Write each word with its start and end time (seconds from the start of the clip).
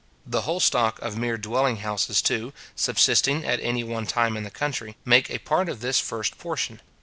The 0.25 0.41
whole 0.41 0.59
stock 0.59 0.99
of 1.03 1.15
mere 1.15 1.37
dwelling 1.37 1.75
houses, 1.77 2.23
too, 2.23 2.53
subsisting 2.75 3.45
at 3.45 3.59
any 3.59 3.83
one 3.83 4.07
time 4.07 4.35
in 4.35 4.41
the 4.41 4.49
country, 4.49 4.97
make 5.05 5.29
a 5.29 5.37
part 5.37 5.69
of 5.69 5.81
this 5.81 5.99
first 5.99 6.39
portion. 6.39 6.81